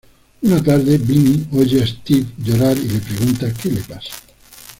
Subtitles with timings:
[0.41, 4.09] Una tarde, Vinny oye a Stewie llorar y le pregunta que le pasa.